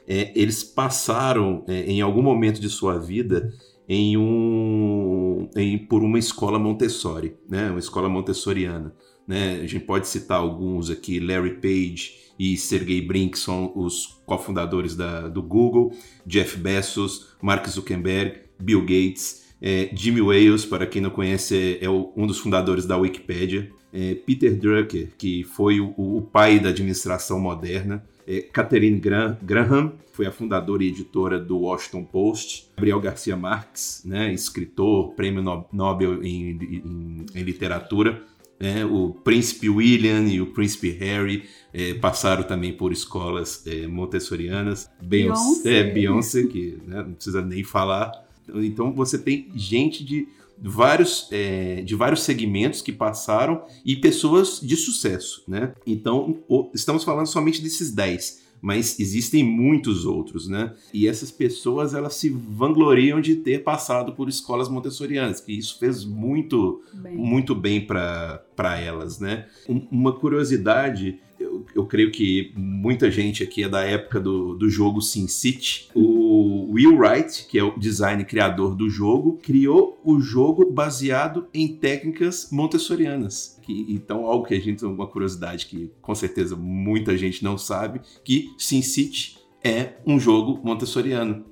É, 0.05 0.33
eles 0.35 0.65
passaram 0.65 1.63
é, 1.69 1.83
em 1.85 2.01
algum 2.01 2.23
momento 2.23 2.61
de 2.61 2.69
sua 2.69 2.99
vida 2.99 3.55
em 3.89 4.17
um, 4.17 5.49
em, 5.55 5.79
por 5.79 6.03
uma 6.03 6.19
escola 6.19 6.59
Montessori, 6.59 7.37
né? 7.49 7.71
uma 7.71 7.79
escola 7.79 8.09
montessoriana. 8.09 8.93
Né? 9.27 9.61
A 9.63 9.67
gente 9.67 9.85
pode 9.85 10.09
citar 10.09 10.39
alguns 10.39 10.91
aqui, 10.91 11.19
Larry 11.19 11.55
Page 11.55 12.27
e 12.39 12.57
Sergey 12.57 13.01
Brin, 13.01 13.31
são 13.35 13.73
os 13.75 14.21
cofundadores 14.27 14.95
da, 14.95 15.29
do 15.29 15.43
Google, 15.43 15.93
Jeff 16.27 16.57
Bezos, 16.59 17.35
Mark 17.41 17.67
Zuckerberg, 17.67 18.41
Bill 18.59 18.83
Gates, 18.83 19.47
é, 19.61 19.91
Jimmy 19.95 20.21
Wales, 20.21 20.65
para 20.65 20.87
quem 20.87 21.01
não 21.01 21.11
conhece, 21.11 21.79
é, 21.81 21.85
é 21.85 21.91
um 21.91 22.27
dos 22.27 22.39
fundadores 22.39 22.85
da 22.87 22.97
Wikipedia, 22.97 23.71
é, 23.93 24.15
Peter 24.15 24.55
Drucker, 24.55 25.13
que 25.17 25.45
foi 25.45 25.81
o, 25.81 25.95
o, 25.97 26.23
pai 26.23 26.59
da 26.59 26.69
administração 26.69 27.41
moderna, 27.41 28.05
é, 28.27 28.41
Catherine 28.41 29.01
Graham, 29.01 29.95
foi 30.13 30.27
a 30.27 30.33
fundadora 30.33 30.83
e 30.83 30.89
editora 30.89 31.39
do 31.39 31.59
Washington 31.61 32.05
Post, 32.05 32.69
Gabriel 32.77 33.01
Garcia 33.01 33.37
Marques, 33.37 34.03
né, 34.05 34.33
escritor, 34.33 35.15
prêmio 35.15 35.43
Nobel 35.73 36.23
em, 36.23 36.51
em, 36.51 37.27
em 37.35 37.43
literatura, 37.43 38.23
é, 38.59 38.85
o 38.85 39.11
príncipe 39.11 39.69
William 39.69 40.27
e 40.29 40.41
o 40.41 40.47
príncipe 40.47 40.91
Harry 40.91 41.45
é, 41.73 41.95
passaram 41.95 42.43
também 42.43 42.73
por 42.73 42.93
escolas 42.93 43.67
é, 43.67 43.87
montessorianas. 43.87 44.89
Beyoncé, 45.03 45.79
é, 45.79 45.85
Beyoncé 45.85 46.47
que 46.47 46.79
né, 46.87 47.03
não 47.03 47.13
precisa 47.13 47.43
nem 47.43 47.63
falar. 47.63 48.13
Então 48.55 48.93
você 48.93 49.19
tem 49.19 49.49
gente 49.55 50.05
de 50.05 50.29
vários, 50.59 51.29
é, 51.31 51.83
de 51.83 51.95
vários 51.95 52.23
segmentos 52.23 52.81
que 52.81 52.93
passaram 52.93 53.63
e 53.85 53.97
pessoas 53.97 54.61
de 54.61 54.77
sucesso. 54.77 55.43
Né? 55.47 55.75
Então 55.87 56.39
estamos 56.75 57.05
falando 57.05 57.27
somente 57.27 57.61
desses 57.61 57.91
10 57.91 58.46
mas 58.67 58.99
existem 58.99 59.45
muitos 59.45 60.05
outros, 60.05 60.49
né? 60.49 60.75
E 60.93 61.07
essas 61.07 61.31
pessoas 61.31 61.95
elas 61.95 62.15
se 62.15 62.29
vangloriam 62.29 63.21
de 63.21 63.37
ter 63.37 63.63
passado 63.63 64.13
por 64.13 64.29
escolas 64.29 64.69
montessorianas, 64.69 65.41
que 65.41 65.53
isso 65.53 65.79
fez 65.79 66.05
muito 66.05 66.83
bem. 66.93 67.17
muito 67.17 67.55
bem 67.55 67.81
para 67.87 68.81
elas, 68.81 69.21
né? 69.21 69.47
Um, 69.69 69.87
uma 69.89 70.13
curiosidade 70.13 71.21
eu, 71.39 71.65
eu, 71.75 71.87
creio 71.87 72.11
que 72.11 72.51
muita 72.57 73.11
gente 73.11 73.43
aqui 73.43 73.63
é 73.63 73.69
da 73.69 73.83
época 73.83 74.19
do, 74.19 74.55
do 74.55 74.69
jogo 74.69 75.03
SimCity. 75.03 75.91
O 75.95 76.26
o 76.37 76.73
Will 76.73 76.99
Wright, 76.99 77.47
que 77.47 77.59
é 77.59 77.63
o 77.65 77.79
design 77.79 78.25
criador 78.25 78.75
do 78.75 78.91
jogo, 78.91 79.39
criou 79.43 80.01
o 80.05 80.21
jogo 80.21 80.71
baseado 80.71 81.49
em 81.55 81.77
técnicas 81.77 82.49
montessorianas. 82.53 83.59
Que, 83.63 83.87
então, 83.89 84.27
algo 84.27 84.47
que 84.47 84.55
a 84.55 84.61
gente 84.61 84.81
tem 84.81 84.89
uma 84.89 85.07
curiosidade 85.07 85.67
que 85.67 85.91
com 86.03 86.15
certeza 86.15 86.55
muita 86.55 87.17
gente 87.17 87.43
não 87.43 87.57
sabe, 87.57 88.01
que 88.23 88.51
SimCity 88.59 89.39
é 89.65 89.95
um 90.07 90.21
jogo 90.21 90.61
montessoriano. 90.63 91.45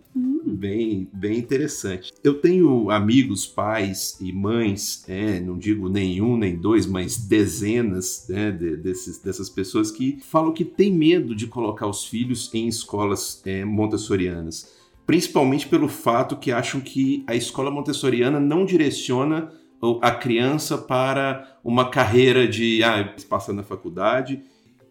Bem, 0.54 1.08
bem 1.12 1.36
interessante. 1.38 2.12
Eu 2.22 2.40
tenho 2.40 2.88
amigos, 2.88 3.44
pais 3.44 4.16
e 4.20 4.32
mães, 4.32 5.04
é, 5.08 5.40
não 5.40 5.58
digo 5.58 5.88
nenhum 5.88 6.36
nem 6.36 6.56
dois, 6.56 6.86
mas 6.86 7.16
dezenas 7.16 8.26
né, 8.28 8.52
de, 8.52 8.76
desses, 8.76 9.18
dessas 9.18 9.50
pessoas 9.50 9.90
que 9.90 10.18
falam 10.20 10.52
que 10.52 10.64
tem 10.64 10.92
medo 10.92 11.34
de 11.34 11.48
colocar 11.48 11.88
os 11.88 12.04
filhos 12.04 12.54
em 12.54 12.68
escolas 12.68 13.42
é, 13.44 13.64
montessorianas. 13.64 14.72
Principalmente 15.04 15.66
pelo 15.66 15.88
fato 15.88 16.36
que 16.36 16.52
acham 16.52 16.80
que 16.80 17.24
a 17.26 17.34
escola 17.34 17.70
montessoriana 17.70 18.38
não 18.38 18.64
direciona 18.64 19.52
a 20.00 20.12
criança 20.12 20.78
para 20.78 21.58
uma 21.64 21.90
carreira 21.90 22.46
de 22.46 22.82
ah, 22.84 23.12
passar 23.28 23.52
na 23.52 23.64
faculdade 23.64 24.40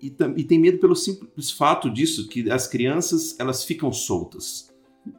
e, 0.01 0.09
tem 0.09 0.59
medo 0.59 0.77
pelo 0.77 0.95
simples 0.95 1.49
fato 1.49 1.89
disso 1.89 2.27
que 2.27 2.51
as 2.51 2.67
crianças 2.67 3.39
elas 3.39 3.63
ficam 3.63 3.91
soltas 3.93 4.72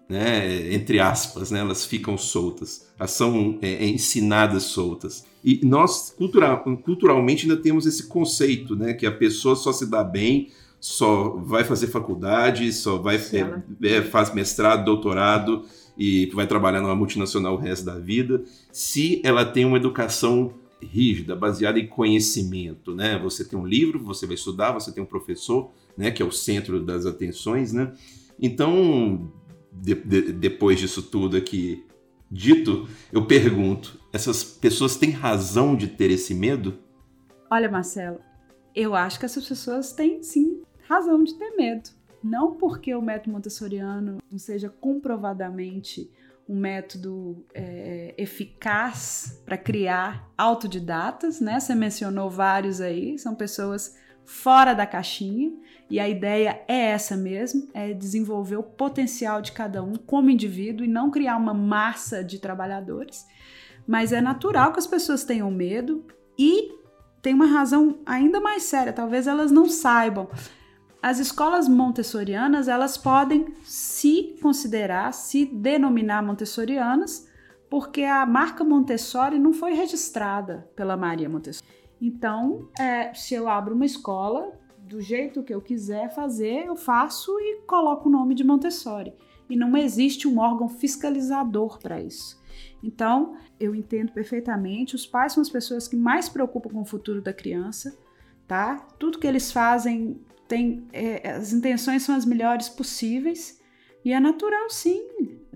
né, 0.09 0.73
entre 0.73 1.01
aspas, 1.01 1.51
né, 1.51 1.61
elas 1.61 1.85
ficam 1.85 2.17
soltas, 2.17 2.89
elas 2.99 3.11
são 3.11 3.59
é, 3.61 3.85
é, 3.85 3.87
ensinadas 3.87 4.65
soltas. 4.65 5.25
E 5.45 5.61
nós, 5.65 6.15
cultural, 6.17 6.65
culturalmente, 6.83 7.49
ainda 7.49 7.61
temos 7.61 7.87
esse 7.87 8.07
conceito, 8.07 8.75
né, 8.75 8.95
que 8.95 9.07
a 9.07 9.13
pessoa 9.13 9.55
só 9.57 9.73
se 9.73 9.87
dá 9.87 10.03
bem, 10.03 10.51
só 10.81 11.31
vai 11.37 11.65
fazer 11.65 11.87
faculdade, 11.87 12.73
só 12.73 12.99
vai 12.99 13.17
é, 13.17 13.89
é, 13.89 14.03
faz 14.03 14.35
mestrado, 14.35 14.85
doutorado 14.85 15.65
e 15.97 16.27
vai 16.35 16.47
trabalhar 16.47 16.81
numa 16.81 16.95
multinacional 16.95 17.55
o 17.55 17.59
resto 17.59 17.87
da 17.87 17.99
vida, 17.99 18.43
se 18.71 19.21
ela 19.25 19.45
tem 19.45 19.65
uma 19.65 19.77
educação 19.77 20.53
rígida, 20.83 21.35
baseada 21.35 21.79
em 21.79 21.87
conhecimento, 21.87 22.95
né? 22.95 23.19
Você 23.23 23.45
tem 23.45 23.59
um 23.59 23.67
livro, 23.67 23.99
você 23.99 24.27
vai 24.27 24.35
estudar, 24.35 24.73
você 24.73 24.93
tem 24.93 25.03
um 25.03 25.07
professor, 25.07 25.71
né, 25.97 26.11
que 26.11 26.23
é 26.23 26.27
o 26.27 26.33
centro 26.33 26.85
das 26.85 27.07
atenções, 27.07 27.73
né? 27.73 27.93
Então, 28.39 29.33
de, 29.75 29.95
de, 29.95 30.33
depois 30.33 30.79
disso 30.79 31.03
tudo 31.03 31.37
aqui 31.37 31.87
dito, 32.31 32.89
eu 33.13 33.27
pergunto: 33.27 34.01
essas 34.13 34.43
pessoas 34.43 34.97
têm 34.97 35.11
razão 35.11 35.77
de 35.77 35.89
ter 35.89 36.11
esse 36.11 36.35
medo? 36.35 36.79
Olha, 37.51 37.71
Marcelo, 37.71 38.21
eu 38.75 38.95
acho 38.95 39.19
que 39.19 39.25
essas 39.25 39.47
pessoas 39.47 39.93
têm 39.93 40.23
sim 40.23 40.63
razão 40.89 41.23
de 41.23 41.35
ter 41.35 41.51
medo. 41.57 41.91
Não 42.23 42.55
porque 42.55 42.95
o 42.95 43.03
método 43.03 43.33
montessoriano 43.33 44.19
não 44.31 44.39
seja 44.39 44.69
comprovadamente 44.69 46.11
um 46.49 46.59
método 46.59 47.45
é, 47.55 48.15
eficaz 48.19 49.43
para 49.45 49.57
criar 49.57 50.31
autodidatas, 50.37 51.41
né? 51.41 51.61
Você 51.61 51.75
mencionou 51.75 52.29
vários 52.29 52.81
aí, 52.81 53.19
são 53.19 53.35
pessoas 53.35 53.97
fora 54.25 54.75
da 54.75 54.87
caixinha, 54.87 55.53
e 55.91 56.01
a 56.01 56.09
ideia 56.09 56.63
é 56.67 56.91
essa 56.91 57.17
mesmo, 57.17 57.69
é 57.75 57.93
desenvolver 57.93 58.57
o 58.57 58.63
potencial 58.63 59.43
de 59.43 59.53
cada 59.53 59.83
um 59.83 59.95
como 59.95 60.31
indivíduo 60.31 60.85
e 60.85 60.89
não 60.89 61.11
criar 61.11 61.37
uma 61.37 61.55
massa 61.55 62.25
de 62.25 62.39
trabalhadores. 62.39 63.27
Mas 63.87 64.13
é 64.13 64.21
natural 64.21 64.73
que 64.73 64.79
as 64.79 64.87
pessoas 64.87 65.25
tenham 65.25 65.51
medo 65.51 66.05
e 66.39 66.73
tem 67.21 67.35
uma 67.35 67.47
razão 67.47 67.99
ainda 68.05 68.41
mais 68.41 68.65
séria, 68.65 68.93
talvez 68.93 69.27
elas 69.27 69.51
não 69.51 69.69
saibam. 69.69 70.29
As 71.03 71.19
escolas 71.19 71.69
montessorianas, 71.69 72.67
elas 72.67 72.97
podem 72.97 73.55
se 73.63 74.37
considerar, 74.41 75.13
se 75.13 75.45
denominar 75.45 76.23
montessorianas, 76.23 77.29
porque 77.69 78.05
a 78.05 78.25
marca 78.25 78.65
Montessori 78.65 79.39
não 79.39 79.53
foi 79.53 79.75
registrada 79.75 80.67
pela 80.75 80.97
Maria 80.97 81.29
Montessori. 81.29 81.69
Então, 82.01 82.69
é, 82.79 83.13
se 83.15 83.35
eu 83.35 83.49
abro 83.49 83.75
uma 83.75 83.85
escola, 83.85 84.53
do 84.87 85.01
jeito 85.01 85.43
que 85.43 85.55
eu 85.55 85.61
quiser 85.61 86.15
fazer, 86.15 86.67
eu 86.67 86.77
faço 86.77 87.33
e 87.41 87.63
coloco 87.67 88.09
o 88.09 88.13
nome 88.13 88.35
de 88.35 88.45
Montessori. 88.45 89.15
E 89.49 89.57
não 89.57 89.77
existe 89.77 90.29
um 90.29 90.39
órgão 90.39 90.69
fiscalizador 90.69 91.79
para 91.79 92.01
isso. 92.01 92.43
Então, 92.83 93.37
eu 93.59 93.75
entendo 93.75 94.13
perfeitamente, 94.13 94.95
os 94.95 95.07
pais 95.07 95.33
são 95.33 95.41
as 95.41 95.49
pessoas 95.49 95.89
que 95.89 95.97
mais 95.97 96.29
preocupam 96.29 96.71
com 96.71 96.83
o 96.83 96.87
futuro 96.87 97.21
da 97.21 97.33
criança, 97.33 97.97
tá? 98.47 98.77
Tudo 98.99 99.19
que 99.19 99.27
eles 99.27 99.51
fazem 99.51 100.21
tem 100.47 100.87
é, 100.93 101.31
as 101.31 101.53
intenções 101.53 102.03
são 102.03 102.15
as 102.15 102.27
melhores 102.27 102.69
possíveis 102.69 103.61
e 104.05 104.13
é 104.13 104.21
natural 104.21 104.69
sim 104.69 105.09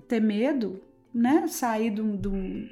ter 0.07 0.19
medo, 0.19 0.81
né? 1.13 1.47
Sair 1.47 1.91
de 1.91 2.01
um, 2.01 2.17
de 2.17 2.27
um, 2.27 2.67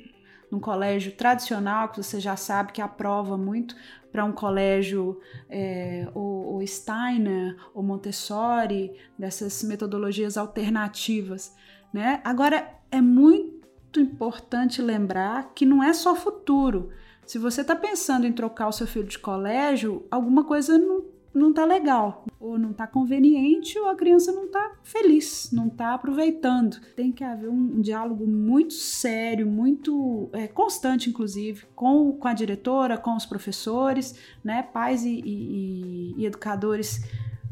num 0.52 0.60
colégio 0.60 1.12
tradicional, 1.12 1.90
que 1.90 2.02
você 2.02 2.20
já 2.20 2.36
sabe 2.36 2.72
que 2.72 2.82
aprova 2.82 3.38
muito, 3.38 3.76
para 4.12 4.26
um 4.26 4.32
colégio 4.32 5.20
é, 5.50 6.08
ou, 6.14 6.54
ou 6.54 6.68
Steiner 6.68 7.56
ou 7.74 7.84
Montessori, 7.84 8.94
dessas 9.18 9.64
metodologias 9.64 10.38
alternativas. 10.38 11.56
Né? 11.94 12.22
Agora, 12.24 12.68
é 12.92 13.02
muito 13.02 14.00
importante 14.00 14.82
lembrar 14.82 15.52
que 15.54 15.66
não 15.66 15.84
é 15.84 15.94
só 15.94 16.16
futuro. 16.16 16.90
Se 17.26 17.38
você 17.38 17.62
está 17.62 17.76
pensando 17.76 18.26
em 18.26 18.32
trocar 18.32 18.68
o 18.68 18.72
seu 18.72 18.88
filho 18.88 19.08
de 19.08 19.20
colégio, 19.20 20.06
alguma 20.10 20.46
coisa 20.46 20.78
não 20.78 21.04
não 21.38 21.54
tá 21.54 21.66
legal, 21.66 22.26
ou 22.40 22.58
não 22.58 22.74
tá 22.74 22.88
conveniente, 22.88 23.78
ou 23.80 23.90
a 23.90 23.96
criança 23.96 24.32
não 24.32 24.48
tá 24.48 24.76
feliz, 24.84 25.50
não 25.52 25.70
tá 25.70 25.94
aproveitando. 25.94 26.80
Tem 26.96 27.12
que 27.12 27.24
haver 27.24 27.50
um, 27.50 27.78
um 27.78 27.82
diálogo 27.82 28.26
muito 28.28 28.74
sério, 28.74 29.46
muito 29.46 30.30
é, 30.34 30.48
constante, 30.48 31.10
inclusive, 31.10 31.66
com, 31.76 32.14
com 32.14 32.28
a 32.28 32.34
diretora, 32.34 32.98
com 32.98 33.16
os 33.16 33.26
professores, 33.26 34.16
né, 34.44 34.64
pais 34.64 35.04
e, 35.04 35.22
e, 35.24 36.16
e 36.18 36.26
educadores 36.26 37.02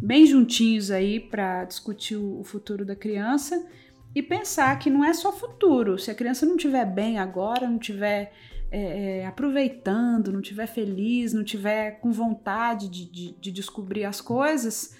bem 0.01 0.25
juntinhos 0.25 0.91
aí 0.91 1.19
para 1.19 1.65
discutir 1.65 2.15
o, 2.15 2.43
futuro 2.43 2.85
da 2.85 2.95
criança 2.95 3.65
e 4.13 4.21
pensar 4.21 4.77
que 4.79 4.89
não 4.89 5.03
é 5.03 5.13
só 5.13 5.31
futuro. 5.31 5.97
Se 5.97 6.11
a 6.11 6.15
criança 6.15 6.45
não 6.45 6.55
estiver 6.55 6.85
bem 6.85 7.17
agora, 7.17 7.67
não 7.67 7.79
tiver 7.79 8.33
é, 8.75 9.19
é, 9.19 9.25
aproveitando, 9.25 10.33
não 10.33 10.41
tiver 10.41 10.67
feliz, 10.67 11.31
não 11.31 11.45
tiver 11.45 11.91
com 12.01 12.11
vontade 12.11 12.89
de, 12.89 13.09
de, 13.09 13.31
de 13.39 13.49
descobrir 13.49 14.03
as 14.03 14.19
coisas, 14.19 14.93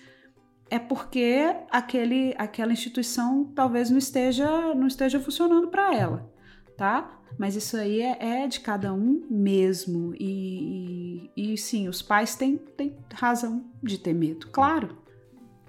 é 0.69 0.79
porque 0.79 1.53
aquele, 1.69 2.33
aquela 2.37 2.71
instituição 2.71 3.51
talvez 3.53 3.89
não 3.89 3.97
esteja, 3.97 4.73
não 4.73 4.87
esteja 4.87 5.19
funcionando 5.19 5.67
para 5.67 5.93
ela, 5.93 6.31
tá? 6.77 7.19
Mas 7.37 7.57
isso 7.57 7.75
aí 7.75 7.99
é, 8.01 8.43
é 8.43 8.47
de 8.47 8.61
cada 8.61 8.93
um 8.93 9.27
mesmo. 9.29 10.15
E, 10.17 11.29
e, 11.35 11.53
e, 11.53 11.57
sim, 11.57 11.89
os 11.89 12.01
pais 12.01 12.33
têm, 12.33 12.55
têm 12.55 12.95
razão 13.13 13.65
de 13.83 13.97
ter 13.97 14.13
medo, 14.13 14.47
claro. 14.47 14.97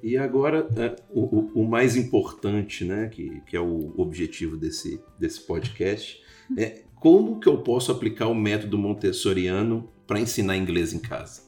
E 0.01 0.17
agora, 0.17 0.69
é, 0.77 0.95
o, 1.11 1.61
o, 1.61 1.67
mais 1.67 1.97
importante, 1.97 2.85
né, 2.85 3.09
que, 3.09 3.41
que 3.41 3.57
é 3.57 3.61
o 3.61 3.93
objetivo 3.97 4.57
desse, 4.57 5.03
desse 5.19 5.41
podcast, 5.41 6.23
é 6.57 6.85
como 7.07 7.39
que 7.39 7.49
eu 7.49 7.63
posso 7.63 7.93
aplicar 7.93 8.27
o 8.27 8.35
método 8.35 8.77
montessoriano 8.77 9.89
para 10.09 10.19
ensinar 10.19 10.57
inglês 10.57 10.93
em 10.93 10.99
casa? 10.99 11.41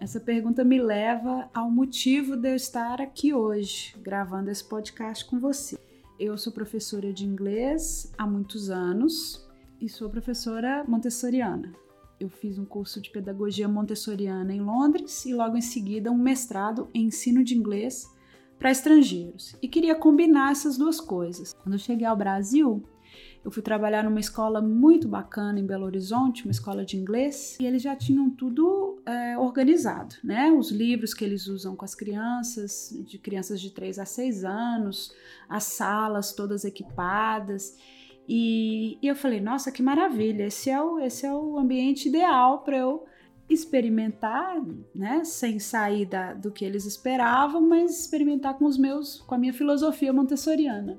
Essa 0.00 0.18
pergunta 0.18 0.64
me 0.64 0.82
leva 0.82 1.48
ao 1.54 1.70
motivo 1.70 2.36
de 2.36 2.50
eu 2.50 2.56
estar 2.56 3.00
aqui 3.00 3.32
hoje, 3.32 3.94
gravando 4.02 4.50
esse 4.50 4.68
podcast 4.68 5.24
com 5.24 5.38
você. 5.38 5.78
Eu 6.18 6.36
sou 6.36 6.52
professora 6.52 7.12
de 7.12 7.24
inglês 7.24 8.12
há 8.18 8.26
muitos 8.26 8.70
anos 8.70 9.48
e 9.80 9.88
sou 9.88 10.10
professora 10.10 10.84
montessoriana. 10.88 11.72
Eu 12.18 12.28
fiz 12.28 12.58
um 12.58 12.64
curso 12.64 13.00
de 13.00 13.08
pedagogia 13.08 13.68
montessoriana 13.68 14.52
em 14.52 14.60
Londres 14.60 15.24
e 15.24 15.32
logo 15.32 15.56
em 15.56 15.62
seguida 15.62 16.10
um 16.10 16.18
mestrado 16.18 16.88
em 16.92 17.04
ensino 17.04 17.44
de 17.44 17.56
inglês 17.56 18.10
para 18.58 18.72
estrangeiros. 18.72 19.54
E 19.62 19.68
queria 19.68 19.94
combinar 19.94 20.50
essas 20.50 20.76
duas 20.76 21.00
coisas. 21.00 21.52
Quando 21.62 21.76
eu 21.76 21.78
cheguei 21.78 22.04
ao 22.04 22.16
Brasil, 22.16 22.82
eu 23.44 23.50
fui 23.50 23.62
trabalhar 23.62 24.04
numa 24.04 24.20
escola 24.20 24.60
muito 24.60 25.08
bacana 25.08 25.58
em 25.58 25.66
Belo 25.66 25.84
Horizonte, 25.84 26.44
uma 26.44 26.52
escola 26.52 26.84
de 26.84 26.96
inglês, 26.96 27.56
e 27.60 27.66
eles 27.66 27.82
já 27.82 27.96
tinham 27.96 28.30
tudo 28.30 29.02
é, 29.04 29.36
organizado, 29.36 30.14
né? 30.22 30.52
Os 30.52 30.70
livros 30.70 31.12
que 31.12 31.24
eles 31.24 31.48
usam 31.48 31.74
com 31.74 31.84
as 31.84 31.94
crianças, 31.94 32.96
de 33.04 33.18
crianças 33.18 33.60
de 33.60 33.70
3 33.70 33.98
a 33.98 34.04
6 34.04 34.44
anos, 34.44 35.12
as 35.48 35.64
salas 35.64 36.32
todas 36.32 36.64
equipadas. 36.64 37.76
E, 38.28 38.96
e 39.02 39.08
eu 39.08 39.16
falei, 39.16 39.40
nossa, 39.40 39.72
que 39.72 39.82
maravilha! 39.82 40.46
Esse 40.46 40.70
é 40.70 40.80
o, 40.80 41.00
esse 41.00 41.26
é 41.26 41.34
o 41.34 41.58
ambiente 41.58 42.08
ideal 42.08 42.60
para 42.60 42.78
eu 42.78 43.04
experimentar, 43.48 44.62
né, 44.94 45.24
sem 45.24 45.58
sair 45.58 46.06
da, 46.06 46.32
do 46.32 46.52
que 46.52 46.64
eles 46.64 46.84
esperavam, 46.84 47.60
mas 47.60 48.00
experimentar 48.00 48.54
com 48.54 48.64
os 48.64 48.78
meus, 48.78 49.20
com 49.22 49.34
a 49.34 49.38
minha 49.38 49.52
filosofia 49.52 50.12
montessoriana. 50.12 50.98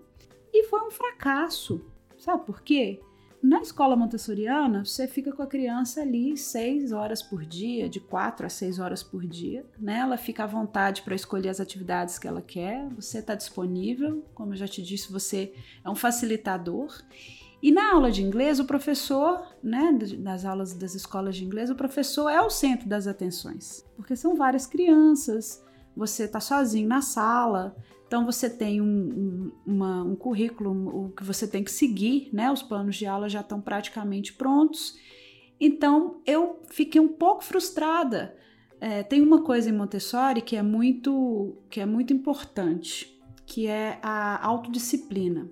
E 0.53 0.65
foi 0.65 0.81
um 0.85 0.91
fracasso, 0.91 1.83
Sabe 2.24 2.46
por 2.46 2.62
quê? 2.62 3.01
Na 3.42 3.60
escola 3.60 3.98
montessoriana, 3.98 4.86
você 4.86 5.06
fica 5.10 5.34
com 5.34 5.44
a 5.44 5.46
criança 5.46 6.01
ali 6.01 6.38
seis 6.38 6.94
horas 6.94 7.22
por 7.22 7.46
dia, 7.46 7.89
de 7.89 8.00
quatro 8.00 8.46
a 8.46 8.50
seis 8.50 8.80
horas 8.80 9.03
por 9.03 9.25
dia. 9.25 9.65
Né? 9.77 9.98
Ela 9.98 10.15
fica 10.15 10.46
à 10.46 10.48
vontade 10.48 11.01
para 11.01 11.15
escolher 11.15 11.50
as 11.50 11.60
atividades 11.60 12.18
que 12.18 12.25
ela 12.25 12.42
quer, 12.42 12.88
você 12.96 13.20
está 13.20 13.36
disponível, 13.36 14.24
como 14.34 14.53
eu 14.53 14.56
já 14.56 14.70
te 14.70 14.82
disse, 14.82 15.12
você 15.12 15.53
é 15.84 15.89
um 15.89 15.96
facilitador. 15.96 16.98
E 17.62 17.74
na 17.74 17.92
aula 17.92 18.10
de 18.10 18.24
inglês, 18.24 18.58
o 18.58 18.63
professor, 18.63 19.46
né, 19.62 19.92
nas 20.18 20.46
aulas 20.46 20.74
das 20.74 20.96
escolas 20.96 21.36
de 21.36 21.44
inglês, 21.44 21.70
o 21.70 21.75
professor 21.75 22.30
é 22.30 22.39
o 22.39 22.50
centro 22.50 22.88
das 22.88 23.06
atenções, 23.06 23.86
porque 23.98 24.15
são 24.15 24.34
várias 24.34 24.65
crianças, 24.65 25.62
você 25.94 26.24
está 26.24 26.39
sozinho 26.39 26.88
na 26.88 27.01
sala, 27.01 27.75
então 28.13 28.27
você 28.27 28.48
tem 28.48 28.79
um, 28.79 28.86
um, 28.86 29.51
uma, 29.65 30.03
um 30.03 30.15
currículo 30.15 30.70
o 31.05 31.10
que 31.10 31.24
você 31.24 31.48
tem 31.48 31.63
que 31.63 31.72
seguir, 31.72 32.29
né? 32.32 32.51
Os 32.51 32.62
planos 32.62 32.96
de 32.96 33.08
aula 33.08 33.27
já 33.27 33.39
estão 33.39 33.60
praticamente 33.60 34.34
prontos. 34.34 34.96
Então 35.60 36.22
eu 36.24 36.62
fiquei 36.70 37.01
um 37.01 37.08
pouco 37.08 37.43
frustrada. 37.43 38.38
É, 38.79 39.01
tem 39.01 39.20
uma 39.20 39.41
coisa 39.41 39.67
em 39.67 39.74
Montessori 39.74 40.43
que 40.43 40.55
é 40.55 40.62
muito 40.62 41.58
que 41.72 41.79
é 41.79 41.88
muito 41.88 42.13
importante, 42.13 43.20
que 43.48 43.65
é 43.65 43.98
a 44.03 44.46
autodisciplina. 44.46 45.50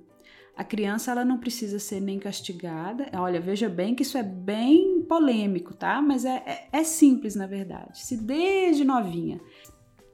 A 0.55 0.63
criança 0.63 1.09
ela 1.09 1.25
não 1.25 1.39
precisa 1.39 1.79
ser 1.79 1.99
nem 1.99 2.19
castigada. 2.19 3.09
Olha, 3.15 3.41
veja 3.41 3.69
bem 3.69 3.95
que 3.95 4.03
isso 4.03 4.19
é 4.19 4.23
bem 4.23 5.01
polêmico, 5.01 5.73
tá? 5.73 5.99
Mas 5.99 6.25
é, 6.25 6.43
é, 6.45 6.67
é 6.71 6.83
simples 6.83 7.33
na 7.33 7.47
verdade. 7.47 7.97
Se 8.05 8.15
desde 8.15 8.83
novinha 8.83 9.41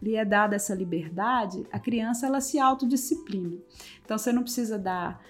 lhe 0.02 0.16
é 0.16 0.24
dada 0.24 0.56
essa 0.56 0.76
liberdade, 0.76 1.66
a 1.72 1.80
criança 1.80 2.28
ela 2.28 2.42
se 2.42 2.60
autodisciplina. 2.60 3.58
Então 4.04 4.18
você 4.18 4.32
não 4.32 4.44
precisa 4.44 4.78
dar 4.78 5.22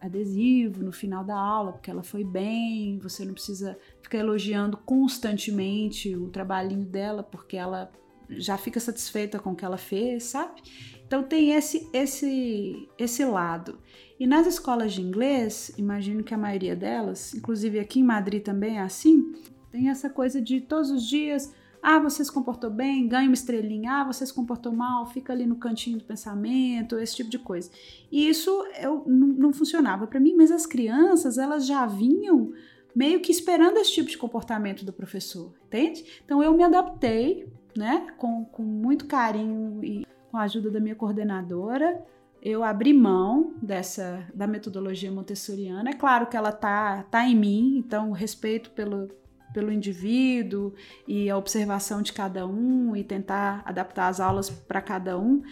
adesivo 0.00 0.84
no 0.84 0.92
final 0.92 1.24
da 1.24 1.36
aula 1.36 1.72
porque 1.72 1.90
ela 1.90 2.02
foi 2.02 2.24
bem, 2.24 2.98
você 2.98 3.24
não 3.24 3.32
precisa 3.32 3.78
ficar 4.02 4.18
elogiando 4.18 4.76
constantemente 4.76 6.14
o 6.14 6.28
trabalhinho 6.28 6.84
dela 6.84 7.22
porque 7.22 7.56
ela 7.56 7.90
já 8.28 8.58
fica 8.58 8.80
satisfeita 8.80 9.38
com 9.38 9.52
o 9.52 9.56
que 9.56 9.64
ela 9.64 9.78
fez, 9.78 10.24
sabe? 10.24 10.60
Então 11.06 11.22
tem 11.22 11.52
esse 11.52 11.88
esse 11.92 12.88
esse 12.98 13.24
lado. 13.24 13.78
E 14.18 14.26
nas 14.26 14.46
escolas 14.46 14.92
de 14.92 15.02
inglês, 15.02 15.72
imagino 15.76 16.24
que 16.24 16.34
a 16.34 16.38
maioria 16.38 16.74
delas, 16.74 17.34
inclusive 17.34 17.78
aqui 17.78 18.00
em 18.00 18.04
Madrid 18.04 18.42
também 18.42 18.78
é 18.78 18.82
assim, 18.82 19.32
tem 19.70 19.88
essa 19.88 20.10
coisa 20.10 20.40
de 20.40 20.60
todos 20.60 20.90
os 20.90 21.06
dias 21.06 21.52
ah, 21.82 21.98
você 21.98 22.24
se 22.24 22.32
comportou 22.32 22.70
bem, 22.70 23.08
ganha 23.08 23.28
uma 23.28 23.34
estrelinha. 23.34 24.00
Ah, 24.00 24.04
você 24.04 24.24
se 24.26 24.32
comportou 24.32 24.72
mal, 24.72 25.06
fica 25.06 25.32
ali 25.32 25.46
no 25.46 25.56
cantinho 25.56 25.98
do 25.98 26.04
pensamento, 26.04 26.98
esse 26.98 27.16
tipo 27.16 27.30
de 27.30 27.38
coisa. 27.38 27.70
E 28.10 28.28
isso 28.28 28.50
eu, 28.80 29.04
não, 29.06 29.52
funcionava 29.52 30.06
para 30.06 30.20
mim, 30.20 30.34
mas 30.36 30.50
as 30.50 30.66
crianças, 30.66 31.38
elas 31.38 31.66
já 31.66 31.86
vinham 31.86 32.52
meio 32.94 33.20
que 33.20 33.30
esperando 33.30 33.76
esse 33.76 33.92
tipo 33.92 34.08
de 34.08 34.18
comportamento 34.18 34.84
do 34.84 34.92
professor, 34.92 35.52
entende? 35.66 36.04
Então 36.24 36.42
eu 36.42 36.56
me 36.56 36.62
adaptei, 36.62 37.46
né, 37.76 38.06
com, 38.16 38.44
com 38.46 38.62
muito 38.62 39.06
carinho 39.06 39.84
e 39.84 40.06
com 40.30 40.38
a 40.38 40.42
ajuda 40.42 40.70
da 40.70 40.80
minha 40.80 40.94
coordenadora, 40.94 42.02
eu 42.42 42.62
abri 42.62 42.92
mão 42.92 43.54
dessa 43.60 44.26
da 44.34 44.46
metodologia 44.46 45.10
montessoriana. 45.10 45.90
É 45.90 45.92
claro 45.92 46.26
que 46.26 46.36
ela 46.36 46.52
tá 46.52 47.02
tá 47.10 47.26
em 47.26 47.34
mim, 47.34 47.76
então 47.76 48.12
respeito 48.12 48.70
pelo 48.70 49.08
pelo 49.56 49.72
indivíduo 49.72 50.74
e 51.08 51.30
a 51.30 51.38
observação 51.38 52.02
de 52.02 52.12
cada 52.12 52.46
um 52.46 52.94
e 52.94 53.02
tentar 53.02 53.62
adaptar 53.64 54.08
as 54.08 54.20
aulas 54.20 54.50
para 54.50 54.82
cada 54.82 55.18
um, 55.18 55.42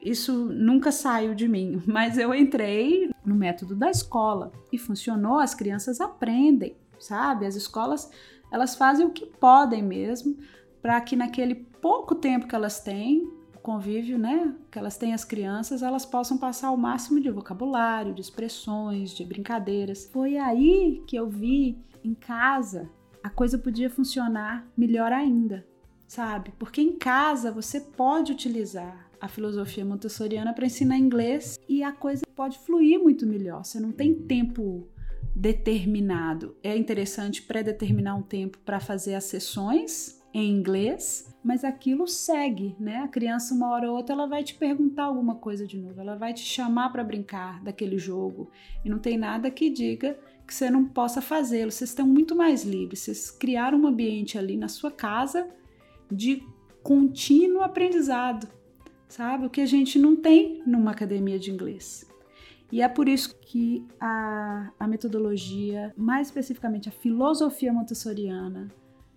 isso 0.00 0.46
nunca 0.46 0.90
saiu 0.90 1.34
de 1.34 1.46
mim, 1.46 1.82
mas 1.86 2.16
eu 2.16 2.34
entrei 2.34 3.10
no 3.22 3.34
método 3.34 3.76
da 3.76 3.90
escola 3.90 4.50
e 4.72 4.78
funcionou, 4.78 5.38
as 5.38 5.54
crianças 5.54 6.00
aprendem, 6.00 6.74
sabe? 6.98 7.44
As 7.44 7.54
escolas, 7.54 8.10
elas 8.50 8.76
fazem 8.76 9.04
o 9.04 9.10
que 9.10 9.26
podem 9.26 9.82
mesmo 9.82 10.38
para 10.80 10.98
que 11.02 11.14
naquele 11.14 11.54
pouco 11.54 12.14
tempo 12.14 12.48
que 12.48 12.54
elas 12.54 12.80
têm, 12.80 13.30
convívio, 13.62 14.18
né, 14.18 14.54
que 14.70 14.78
elas 14.78 14.96
têm 14.96 15.12
as 15.12 15.22
crianças, 15.22 15.82
elas 15.82 16.06
possam 16.06 16.38
passar 16.38 16.70
o 16.70 16.78
máximo 16.78 17.20
de 17.20 17.30
vocabulário, 17.30 18.14
de 18.14 18.22
expressões, 18.22 19.10
de 19.10 19.22
brincadeiras. 19.22 20.08
Foi 20.10 20.38
aí 20.38 21.02
que 21.06 21.14
eu 21.14 21.28
vi 21.28 21.76
em 22.02 22.14
casa 22.14 22.88
a 23.22 23.28
coisa 23.28 23.58
podia 23.58 23.90
funcionar 23.90 24.66
melhor 24.76 25.12
ainda, 25.12 25.66
sabe? 26.06 26.52
Porque 26.58 26.80
em 26.80 26.96
casa 26.96 27.52
você 27.52 27.80
pode 27.80 28.32
utilizar 28.32 29.10
a 29.20 29.28
filosofia 29.28 29.84
montessoriana 29.84 30.54
para 30.54 30.66
ensinar 30.66 30.96
inglês 30.96 31.58
e 31.68 31.82
a 31.82 31.92
coisa 31.92 32.24
pode 32.34 32.58
fluir 32.60 32.98
muito 32.98 33.26
melhor. 33.26 33.64
Você 33.64 33.78
não 33.78 33.92
tem 33.92 34.14
tempo 34.14 34.88
determinado. 35.36 36.56
É 36.62 36.76
interessante 36.76 37.42
pré-determinar 37.42 38.16
um 38.16 38.22
tempo 38.22 38.58
para 38.64 38.80
fazer 38.80 39.14
as 39.14 39.24
sessões 39.24 40.18
em 40.32 40.48
inglês, 40.48 41.34
mas 41.42 41.64
aquilo 41.64 42.06
segue, 42.06 42.76
né? 42.78 42.98
A 42.98 43.08
criança 43.08 43.52
uma 43.52 43.68
hora 43.70 43.90
ou 43.90 43.96
outra 43.96 44.14
ela 44.14 44.26
vai 44.26 44.44
te 44.44 44.54
perguntar 44.54 45.04
alguma 45.04 45.34
coisa 45.34 45.66
de 45.66 45.76
novo, 45.76 46.00
ela 46.00 46.14
vai 46.14 46.32
te 46.32 46.40
chamar 46.40 46.90
para 46.90 47.02
brincar 47.02 47.62
daquele 47.64 47.98
jogo 47.98 48.48
e 48.84 48.88
não 48.88 48.98
tem 48.98 49.18
nada 49.18 49.50
que 49.50 49.68
diga 49.68 50.16
que 50.50 50.54
você 50.54 50.68
não 50.68 50.84
possa 50.84 51.22
fazê-lo. 51.22 51.70
Vocês 51.70 51.90
estão 51.90 52.04
muito 52.04 52.34
mais 52.34 52.64
livres. 52.64 52.98
Vocês 52.98 53.30
criaram 53.30 53.78
um 53.78 53.86
ambiente 53.86 54.36
ali 54.36 54.56
na 54.56 54.66
sua 54.66 54.90
casa 54.90 55.48
de 56.10 56.44
contínuo 56.82 57.62
aprendizado, 57.62 58.48
sabe? 59.08 59.46
O 59.46 59.50
que 59.50 59.60
a 59.60 59.66
gente 59.66 59.96
não 59.96 60.16
tem 60.16 60.60
numa 60.66 60.90
academia 60.90 61.38
de 61.38 61.52
inglês. 61.52 62.04
E 62.72 62.82
é 62.82 62.88
por 62.88 63.08
isso 63.08 63.38
que 63.40 63.86
a, 64.00 64.72
a 64.78 64.88
metodologia, 64.88 65.94
mais 65.96 66.26
especificamente 66.26 66.88
a 66.88 66.92
filosofia 66.92 67.72
montessoriana, 67.72 68.66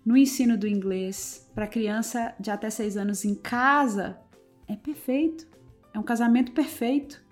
no 0.05 0.15
ensino 0.15 0.55
do 0.55 0.67
inglês 0.67 1.49
para 1.55 1.65
criança 1.65 2.35
de 2.39 2.51
até 2.51 2.69
seis 2.69 2.95
anos 2.95 3.25
em 3.25 3.33
casa, 3.33 4.19
é 4.67 4.75
perfeito. 4.75 5.47
É 5.95 5.97
um 5.97 6.03
casamento 6.03 6.51
perfeito. 6.51 7.23